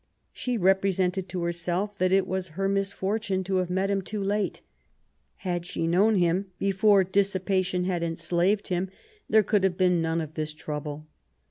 [0.33, 4.23] She repre sented to herself that it was her misfortune to have met him too
[4.23, 4.61] late.
[5.35, 8.89] Had she known him before dissipation had enslaved him,
[9.29, 11.05] there would have been none of this trouble.